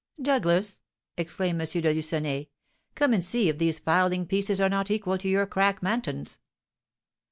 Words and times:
Douglas," 0.19 0.79
exclaimed 1.15 1.61
M. 1.61 1.67
de 1.67 1.93
Lucenay, 1.93 2.47
"come 2.95 3.13
and 3.13 3.23
see 3.23 3.49
if 3.49 3.59
these 3.59 3.77
fowling 3.77 4.25
pieces 4.25 4.59
are 4.59 4.67
not 4.67 4.89
equal 4.89 5.19
to 5.19 5.29
your 5.29 5.45
crack 5.45 5.83
Mantons." 5.83 6.39